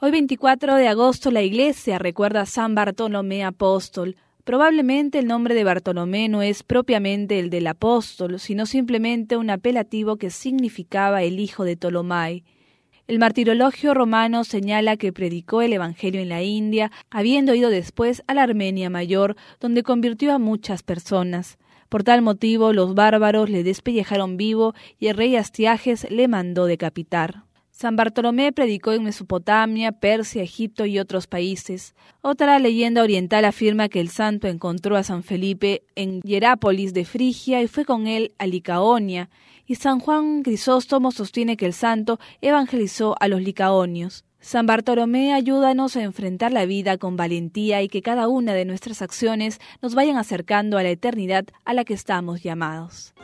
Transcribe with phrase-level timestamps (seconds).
[0.00, 4.14] Hoy 24 de agosto la iglesia recuerda a San Bartolomé Apóstol.
[4.44, 10.14] Probablemente el nombre de Bartolomé no es propiamente el del apóstol, sino simplemente un apelativo
[10.14, 12.44] que significaba el hijo de Ptolomai.
[13.08, 18.34] El martirologio romano señala que predicó el Evangelio en la India, habiendo ido después a
[18.34, 21.58] la Armenia Mayor, donde convirtió a muchas personas.
[21.88, 27.47] Por tal motivo los bárbaros le despellejaron vivo y el rey Astiages le mandó decapitar.
[27.80, 31.94] San Bartolomé predicó en Mesopotamia, Persia, Egipto y otros países.
[32.22, 37.62] Otra leyenda oriental afirma que el santo encontró a San Felipe en Hierápolis de Frigia
[37.62, 39.30] y fue con él a Licaonia,
[39.64, 44.24] y San Juan Crisóstomo sostiene que el santo evangelizó a los licaonios.
[44.40, 49.02] San Bartolomé, ayúdanos a enfrentar la vida con valentía y que cada una de nuestras
[49.02, 53.14] acciones nos vayan acercando a la eternidad a la que estamos llamados.